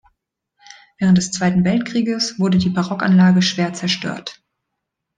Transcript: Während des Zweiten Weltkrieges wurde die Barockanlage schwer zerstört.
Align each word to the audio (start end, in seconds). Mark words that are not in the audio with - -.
Während 0.97 1.19
des 1.19 1.31
Zweiten 1.31 1.63
Weltkrieges 1.63 2.39
wurde 2.39 2.57
die 2.57 2.69
Barockanlage 2.71 3.43
schwer 3.43 3.75
zerstört. 3.75 4.41